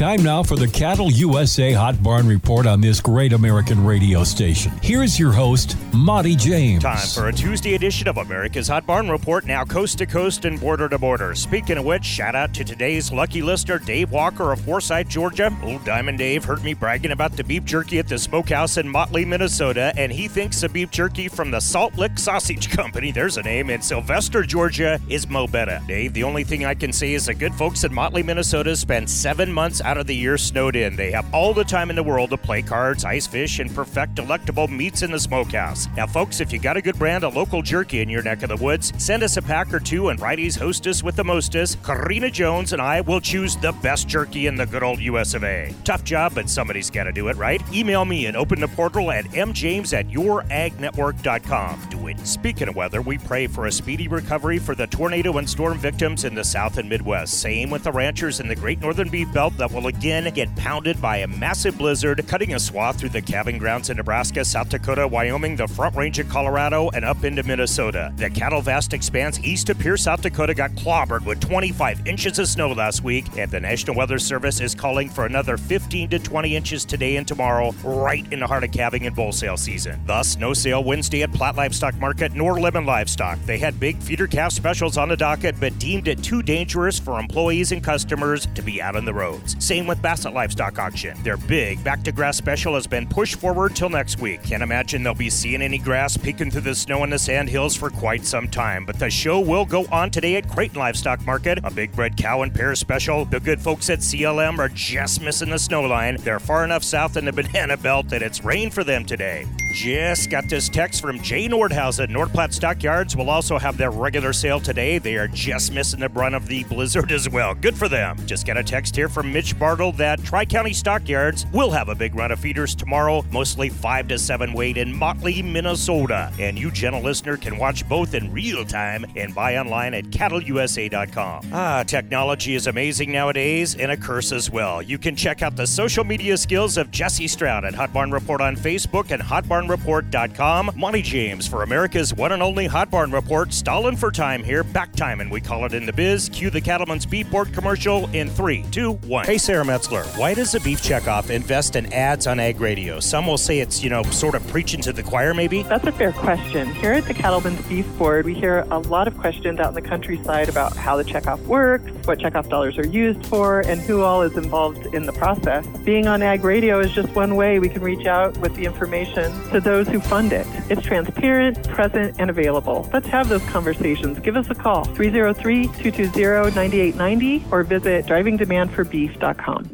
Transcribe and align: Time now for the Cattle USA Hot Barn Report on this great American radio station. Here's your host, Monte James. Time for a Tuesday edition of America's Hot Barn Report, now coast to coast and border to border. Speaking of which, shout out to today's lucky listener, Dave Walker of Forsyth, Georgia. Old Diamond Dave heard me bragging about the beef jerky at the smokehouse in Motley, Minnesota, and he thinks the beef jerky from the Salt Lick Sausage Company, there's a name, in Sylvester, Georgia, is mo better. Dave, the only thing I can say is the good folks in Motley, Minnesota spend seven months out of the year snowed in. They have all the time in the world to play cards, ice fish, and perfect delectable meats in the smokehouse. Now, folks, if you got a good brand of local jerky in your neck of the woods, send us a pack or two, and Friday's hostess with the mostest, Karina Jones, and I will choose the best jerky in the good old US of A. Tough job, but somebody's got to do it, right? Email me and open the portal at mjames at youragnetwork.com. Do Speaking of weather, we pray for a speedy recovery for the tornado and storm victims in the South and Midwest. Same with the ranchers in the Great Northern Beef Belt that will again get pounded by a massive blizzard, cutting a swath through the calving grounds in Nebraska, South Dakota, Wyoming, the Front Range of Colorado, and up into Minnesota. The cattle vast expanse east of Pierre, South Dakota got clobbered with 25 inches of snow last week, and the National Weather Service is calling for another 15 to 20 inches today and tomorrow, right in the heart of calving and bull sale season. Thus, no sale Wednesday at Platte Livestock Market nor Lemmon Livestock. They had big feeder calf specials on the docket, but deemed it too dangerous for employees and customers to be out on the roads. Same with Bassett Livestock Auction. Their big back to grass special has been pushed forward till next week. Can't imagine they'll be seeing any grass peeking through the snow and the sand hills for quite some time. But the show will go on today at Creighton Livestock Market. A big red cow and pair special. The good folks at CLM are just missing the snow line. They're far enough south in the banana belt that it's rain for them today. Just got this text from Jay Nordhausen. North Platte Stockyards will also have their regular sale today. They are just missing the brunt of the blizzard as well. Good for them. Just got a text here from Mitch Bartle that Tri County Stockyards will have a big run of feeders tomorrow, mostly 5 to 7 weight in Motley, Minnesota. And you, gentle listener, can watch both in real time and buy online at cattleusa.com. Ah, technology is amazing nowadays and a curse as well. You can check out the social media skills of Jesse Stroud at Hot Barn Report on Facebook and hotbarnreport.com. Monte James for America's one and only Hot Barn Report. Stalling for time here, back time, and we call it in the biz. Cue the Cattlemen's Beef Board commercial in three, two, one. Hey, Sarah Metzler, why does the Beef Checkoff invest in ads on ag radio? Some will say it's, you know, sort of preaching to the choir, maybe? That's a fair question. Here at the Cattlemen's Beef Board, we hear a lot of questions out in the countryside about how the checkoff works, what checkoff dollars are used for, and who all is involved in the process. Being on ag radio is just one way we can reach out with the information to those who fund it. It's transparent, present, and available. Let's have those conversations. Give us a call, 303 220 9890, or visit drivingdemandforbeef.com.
Time 0.00 0.22
now 0.22 0.42
for 0.42 0.56
the 0.56 0.66
Cattle 0.66 1.12
USA 1.12 1.72
Hot 1.72 2.02
Barn 2.02 2.26
Report 2.26 2.66
on 2.66 2.80
this 2.80 3.02
great 3.02 3.34
American 3.34 3.84
radio 3.84 4.24
station. 4.24 4.72
Here's 4.82 5.18
your 5.18 5.30
host, 5.30 5.76
Monte 5.92 6.36
James. 6.36 6.82
Time 6.82 7.06
for 7.08 7.28
a 7.28 7.32
Tuesday 7.34 7.74
edition 7.74 8.08
of 8.08 8.16
America's 8.16 8.66
Hot 8.68 8.86
Barn 8.86 9.10
Report, 9.10 9.44
now 9.44 9.62
coast 9.62 9.98
to 9.98 10.06
coast 10.06 10.46
and 10.46 10.58
border 10.58 10.88
to 10.88 10.98
border. 10.98 11.34
Speaking 11.34 11.76
of 11.76 11.84
which, 11.84 12.02
shout 12.02 12.34
out 12.34 12.54
to 12.54 12.64
today's 12.64 13.12
lucky 13.12 13.42
listener, 13.42 13.78
Dave 13.78 14.10
Walker 14.10 14.52
of 14.52 14.62
Forsyth, 14.62 15.06
Georgia. 15.06 15.54
Old 15.62 15.84
Diamond 15.84 16.16
Dave 16.16 16.44
heard 16.44 16.64
me 16.64 16.72
bragging 16.72 17.12
about 17.12 17.32
the 17.32 17.44
beef 17.44 17.66
jerky 17.66 17.98
at 17.98 18.08
the 18.08 18.18
smokehouse 18.18 18.78
in 18.78 18.88
Motley, 18.88 19.26
Minnesota, 19.26 19.92
and 19.98 20.10
he 20.10 20.28
thinks 20.28 20.62
the 20.62 20.70
beef 20.70 20.90
jerky 20.90 21.28
from 21.28 21.50
the 21.50 21.60
Salt 21.60 21.98
Lick 21.98 22.18
Sausage 22.18 22.70
Company, 22.74 23.12
there's 23.12 23.36
a 23.36 23.42
name, 23.42 23.68
in 23.68 23.82
Sylvester, 23.82 24.44
Georgia, 24.44 24.98
is 25.10 25.28
mo 25.28 25.46
better. 25.46 25.78
Dave, 25.86 26.14
the 26.14 26.24
only 26.24 26.42
thing 26.42 26.64
I 26.64 26.72
can 26.72 26.90
say 26.90 27.12
is 27.12 27.26
the 27.26 27.34
good 27.34 27.54
folks 27.54 27.84
in 27.84 27.92
Motley, 27.92 28.22
Minnesota 28.22 28.74
spend 28.74 29.10
seven 29.10 29.52
months 29.52 29.82
out 29.82 29.89
of 29.96 30.06
the 30.06 30.14
year 30.14 30.36
snowed 30.36 30.76
in. 30.76 30.96
They 30.96 31.10
have 31.12 31.32
all 31.34 31.54
the 31.54 31.64
time 31.64 31.90
in 31.90 31.96
the 31.96 32.02
world 32.02 32.30
to 32.30 32.36
play 32.36 32.62
cards, 32.62 33.04
ice 33.04 33.26
fish, 33.26 33.58
and 33.58 33.74
perfect 33.74 34.14
delectable 34.14 34.68
meats 34.68 35.02
in 35.02 35.10
the 35.10 35.18
smokehouse. 35.18 35.88
Now, 35.96 36.06
folks, 36.06 36.40
if 36.40 36.52
you 36.52 36.58
got 36.58 36.76
a 36.76 36.82
good 36.82 36.98
brand 36.98 37.24
of 37.24 37.36
local 37.36 37.62
jerky 37.62 38.00
in 38.00 38.08
your 38.08 38.22
neck 38.22 38.42
of 38.42 38.48
the 38.48 38.56
woods, 38.56 38.92
send 38.98 39.22
us 39.22 39.36
a 39.36 39.42
pack 39.42 39.72
or 39.72 39.80
two, 39.80 40.08
and 40.08 40.18
Friday's 40.18 40.56
hostess 40.56 41.02
with 41.02 41.16
the 41.16 41.24
mostest, 41.24 41.82
Karina 41.82 42.30
Jones, 42.30 42.72
and 42.72 42.82
I 42.82 43.00
will 43.00 43.20
choose 43.20 43.56
the 43.56 43.72
best 43.72 44.08
jerky 44.08 44.46
in 44.46 44.56
the 44.56 44.66
good 44.66 44.82
old 44.82 45.00
US 45.00 45.34
of 45.34 45.44
A. 45.44 45.74
Tough 45.84 46.04
job, 46.04 46.34
but 46.34 46.48
somebody's 46.50 46.90
got 46.90 47.04
to 47.04 47.12
do 47.12 47.28
it, 47.28 47.36
right? 47.36 47.62
Email 47.72 48.04
me 48.04 48.26
and 48.26 48.36
open 48.36 48.60
the 48.60 48.68
portal 48.68 49.10
at 49.10 49.24
mjames 49.26 49.92
at 49.92 50.08
youragnetwork.com. 50.08 51.88
Do 51.90 51.99
Speaking 52.18 52.68
of 52.68 52.76
weather, 52.76 53.02
we 53.02 53.18
pray 53.18 53.46
for 53.46 53.66
a 53.66 53.72
speedy 53.72 54.08
recovery 54.08 54.58
for 54.58 54.74
the 54.74 54.86
tornado 54.86 55.38
and 55.38 55.48
storm 55.48 55.78
victims 55.78 56.24
in 56.24 56.34
the 56.34 56.44
South 56.44 56.78
and 56.78 56.88
Midwest. 56.88 57.40
Same 57.40 57.70
with 57.70 57.84
the 57.84 57.92
ranchers 57.92 58.40
in 58.40 58.48
the 58.48 58.56
Great 58.56 58.80
Northern 58.80 59.08
Beef 59.08 59.32
Belt 59.32 59.56
that 59.56 59.70
will 59.70 59.86
again 59.86 60.32
get 60.34 60.54
pounded 60.56 61.00
by 61.00 61.18
a 61.18 61.26
massive 61.26 61.78
blizzard, 61.78 62.26
cutting 62.26 62.54
a 62.54 62.58
swath 62.58 62.98
through 62.98 63.10
the 63.10 63.22
calving 63.22 63.58
grounds 63.58 63.90
in 63.90 63.96
Nebraska, 63.96 64.44
South 64.44 64.68
Dakota, 64.68 65.06
Wyoming, 65.06 65.56
the 65.56 65.68
Front 65.68 65.96
Range 65.96 66.18
of 66.18 66.28
Colorado, 66.28 66.90
and 66.90 67.04
up 67.04 67.24
into 67.24 67.42
Minnesota. 67.42 68.12
The 68.16 68.30
cattle 68.30 68.62
vast 68.62 68.92
expanse 68.92 69.38
east 69.40 69.68
of 69.70 69.78
Pierre, 69.78 69.96
South 69.96 70.22
Dakota 70.22 70.54
got 70.54 70.70
clobbered 70.72 71.24
with 71.24 71.40
25 71.40 72.06
inches 72.06 72.38
of 72.38 72.48
snow 72.48 72.72
last 72.72 73.04
week, 73.04 73.26
and 73.36 73.50
the 73.50 73.60
National 73.60 73.96
Weather 73.96 74.18
Service 74.18 74.60
is 74.60 74.74
calling 74.74 75.08
for 75.08 75.26
another 75.26 75.56
15 75.56 76.10
to 76.10 76.18
20 76.18 76.56
inches 76.56 76.84
today 76.84 77.16
and 77.16 77.28
tomorrow, 77.28 77.72
right 77.84 78.30
in 78.32 78.40
the 78.40 78.46
heart 78.46 78.64
of 78.64 78.72
calving 78.72 79.06
and 79.06 79.14
bull 79.14 79.32
sale 79.32 79.56
season. 79.56 80.00
Thus, 80.06 80.36
no 80.36 80.54
sale 80.54 80.82
Wednesday 80.82 81.22
at 81.22 81.32
Platte 81.32 81.56
Livestock 81.56 81.94
Market 82.00 82.34
nor 82.34 82.56
Lemmon 82.56 82.86
Livestock. 82.86 83.38
They 83.46 83.58
had 83.58 83.78
big 83.78 83.98
feeder 83.98 84.26
calf 84.26 84.52
specials 84.52 84.96
on 84.96 85.08
the 85.08 85.16
docket, 85.16 85.60
but 85.60 85.78
deemed 85.78 86.08
it 86.08 86.22
too 86.22 86.42
dangerous 86.42 86.98
for 86.98 87.20
employees 87.20 87.72
and 87.72 87.84
customers 87.84 88.46
to 88.54 88.62
be 88.62 88.80
out 88.80 88.96
on 88.96 89.04
the 89.04 89.12
roads. 89.12 89.56
Same 89.64 89.86
with 89.86 90.00
Bassett 90.00 90.32
Livestock 90.32 90.78
Auction. 90.78 91.16
Their 91.22 91.36
big 91.36 91.82
back 91.84 92.02
to 92.04 92.12
grass 92.12 92.36
special 92.36 92.74
has 92.74 92.86
been 92.86 93.06
pushed 93.06 93.36
forward 93.36 93.76
till 93.76 93.90
next 93.90 94.18
week. 94.20 94.42
Can't 94.42 94.62
imagine 94.62 95.02
they'll 95.02 95.14
be 95.14 95.30
seeing 95.30 95.62
any 95.62 95.78
grass 95.78 96.16
peeking 96.16 96.50
through 96.50 96.62
the 96.62 96.74
snow 96.74 97.04
and 97.04 97.12
the 97.12 97.18
sand 97.18 97.48
hills 97.48 97.76
for 97.76 97.90
quite 97.90 98.24
some 98.24 98.48
time. 98.48 98.86
But 98.86 98.98
the 98.98 99.10
show 99.10 99.38
will 99.38 99.64
go 99.64 99.86
on 99.92 100.10
today 100.10 100.36
at 100.36 100.48
Creighton 100.48 100.78
Livestock 100.78 101.24
Market. 101.26 101.58
A 101.64 101.70
big 101.70 101.96
red 101.98 102.16
cow 102.16 102.42
and 102.42 102.54
pair 102.54 102.74
special. 102.74 103.24
The 103.24 103.40
good 103.40 103.60
folks 103.60 103.90
at 103.90 104.00
CLM 104.00 104.58
are 104.58 104.68
just 104.70 105.20
missing 105.20 105.50
the 105.50 105.58
snow 105.58 105.82
line. 105.82 106.16
They're 106.16 106.40
far 106.40 106.64
enough 106.64 106.82
south 106.82 107.16
in 107.16 107.26
the 107.26 107.32
banana 107.40 107.76
belt 107.76 108.08
that 108.08 108.22
it's 108.22 108.44
rain 108.44 108.70
for 108.70 108.84
them 108.84 109.04
today. 109.04 109.46
Just 109.72 110.30
got 110.30 110.48
this 110.48 110.68
text 110.68 111.00
from 111.00 111.20
Jay 111.22 111.48
Nordhausen. 111.48 112.08
North 112.08 112.32
Platte 112.32 112.52
Stockyards 112.52 113.14
will 113.14 113.30
also 113.30 113.56
have 113.56 113.76
their 113.76 113.92
regular 113.92 114.32
sale 114.32 114.58
today. 114.58 114.98
They 114.98 115.16
are 115.16 115.28
just 115.28 115.72
missing 115.72 116.00
the 116.00 116.08
brunt 116.08 116.34
of 116.34 116.48
the 116.48 116.64
blizzard 116.64 117.12
as 117.12 117.28
well. 117.28 117.54
Good 117.54 117.78
for 117.78 117.88
them. 117.88 118.18
Just 118.26 118.46
got 118.46 118.56
a 118.56 118.64
text 118.64 118.96
here 118.96 119.08
from 119.08 119.32
Mitch 119.32 119.56
Bartle 119.58 119.92
that 119.92 120.22
Tri 120.24 120.44
County 120.44 120.72
Stockyards 120.72 121.46
will 121.52 121.70
have 121.70 121.88
a 121.88 121.94
big 121.94 122.16
run 122.16 122.32
of 122.32 122.40
feeders 122.40 122.74
tomorrow, 122.74 123.24
mostly 123.30 123.68
5 123.68 124.08
to 124.08 124.18
7 124.18 124.52
weight 124.52 124.76
in 124.76 124.92
Motley, 124.92 125.40
Minnesota. 125.40 126.32
And 126.40 126.58
you, 126.58 126.72
gentle 126.72 127.02
listener, 127.02 127.36
can 127.36 127.56
watch 127.56 127.88
both 127.88 128.14
in 128.14 128.32
real 128.32 128.64
time 128.64 129.06
and 129.14 129.32
buy 129.34 129.56
online 129.56 129.94
at 129.94 130.06
cattleusa.com. 130.06 131.50
Ah, 131.52 131.84
technology 131.86 132.56
is 132.56 132.66
amazing 132.66 133.12
nowadays 133.12 133.76
and 133.76 133.92
a 133.92 133.96
curse 133.96 134.32
as 134.32 134.50
well. 134.50 134.82
You 134.82 134.98
can 134.98 135.14
check 135.14 135.42
out 135.42 135.54
the 135.54 135.66
social 135.66 136.02
media 136.02 136.36
skills 136.36 136.76
of 136.76 136.90
Jesse 136.90 137.28
Stroud 137.28 137.64
at 137.64 137.74
Hot 137.74 137.92
Barn 137.92 138.10
Report 138.10 138.40
on 138.40 138.56
Facebook 138.56 139.12
and 139.12 139.22
hotbarnreport.com. 139.68 140.72
Monte 140.76 141.02
James 141.02 141.46
for 141.46 141.62
America's 141.62 142.14
one 142.14 142.32
and 142.32 142.42
only 142.42 142.66
Hot 142.66 142.90
Barn 142.90 143.10
Report. 143.10 143.52
Stalling 143.52 143.96
for 143.96 144.10
time 144.10 144.42
here, 144.42 144.62
back 144.62 144.92
time, 144.94 145.20
and 145.20 145.30
we 145.30 145.40
call 145.40 145.64
it 145.64 145.74
in 145.74 145.86
the 145.86 145.92
biz. 145.92 146.28
Cue 146.28 146.50
the 146.50 146.60
Cattlemen's 146.60 147.06
Beef 147.06 147.30
Board 147.30 147.52
commercial 147.52 148.08
in 148.10 148.28
three, 148.28 148.64
two, 148.70 148.92
one. 148.92 149.24
Hey, 149.24 149.38
Sarah 149.38 149.64
Metzler, 149.64 150.04
why 150.18 150.34
does 150.34 150.52
the 150.52 150.60
Beef 150.60 150.82
Checkoff 150.82 151.30
invest 151.30 151.76
in 151.76 151.92
ads 151.92 152.26
on 152.26 152.40
ag 152.40 152.60
radio? 152.60 153.00
Some 153.00 153.26
will 153.26 153.38
say 153.38 153.60
it's, 153.60 153.82
you 153.82 153.90
know, 153.90 154.02
sort 154.04 154.34
of 154.34 154.46
preaching 154.48 154.80
to 154.82 154.92
the 154.92 155.02
choir, 155.02 155.34
maybe? 155.34 155.62
That's 155.64 155.86
a 155.86 155.92
fair 155.92 156.12
question. 156.12 156.72
Here 156.74 156.92
at 156.92 157.04
the 157.04 157.14
Cattlemen's 157.14 157.66
Beef 157.66 157.86
Board, 157.98 158.24
we 158.24 158.34
hear 158.34 158.66
a 158.70 158.78
lot 158.78 159.08
of 159.08 159.16
questions 159.18 159.60
out 159.60 159.68
in 159.68 159.74
the 159.74 159.88
countryside 159.88 160.48
about 160.48 160.76
how 160.76 160.96
the 160.96 161.04
checkoff 161.04 161.40
works, 161.46 161.90
what 162.06 162.18
checkoff 162.18 162.48
dollars 162.48 162.78
are 162.78 162.86
used 162.86 163.24
for, 163.26 163.60
and 163.60 163.80
who 163.80 164.02
all 164.02 164.22
is 164.22 164.36
involved 164.36 164.86
in 164.94 165.06
the 165.06 165.12
process. 165.12 165.66
Being 165.84 166.06
on 166.06 166.22
ag 166.22 166.44
radio 166.44 166.80
is 166.80 166.92
just 166.92 167.08
one 167.14 167.36
way 167.36 167.58
we 167.58 167.68
can 167.68 167.82
reach 167.82 168.06
out 168.06 168.36
with 168.38 168.54
the 168.56 168.64
information 168.64 169.32
to 169.50 169.60
those 169.60 169.88
who 169.88 170.00
fund 170.00 170.32
it. 170.32 170.46
It's 170.68 170.82
transparent, 170.82 171.68
present, 171.68 172.16
and 172.18 172.30
available. 172.30 172.88
Let's 172.92 173.08
have 173.08 173.28
those 173.28 173.44
conversations. 173.44 174.18
Give 174.18 174.36
us 174.36 174.50
a 174.50 174.54
call, 174.54 174.84
303 174.84 175.66
220 175.66 176.54
9890, 176.54 177.44
or 177.50 177.62
visit 177.62 178.06
drivingdemandforbeef.com. 178.06 179.70